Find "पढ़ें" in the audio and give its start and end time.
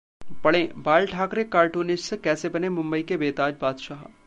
0.43-0.77